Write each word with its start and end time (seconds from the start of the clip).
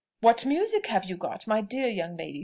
"What 0.21 0.47
music 0.47 0.87
have 0.87 1.05
you 1.05 1.15
got, 1.15 1.45
my 1.45 1.61
dear 1.61 1.87
young 1.87 2.17
lady?" 2.17 2.39